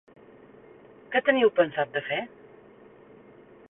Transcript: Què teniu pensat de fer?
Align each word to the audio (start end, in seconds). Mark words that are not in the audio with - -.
Què 1.15 1.23
teniu 1.29 1.53
pensat 1.61 1.95
de 1.99 2.05
fer? 2.09 2.21